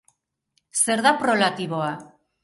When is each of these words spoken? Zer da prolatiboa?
Zer 0.79 1.03
da 1.07 1.11
prolatiboa? 1.23 1.91